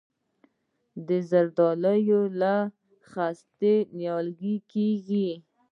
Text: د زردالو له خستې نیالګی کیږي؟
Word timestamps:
د 1.07 1.09
زردالو 1.29 2.19
له 2.41 2.55
خستې 3.09 3.75
نیالګی 3.97 4.55
کیږي؟ 4.71 5.29